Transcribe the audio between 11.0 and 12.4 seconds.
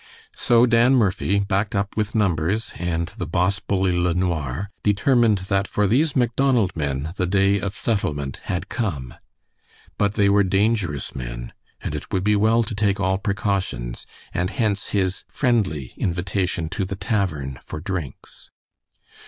men, and it would be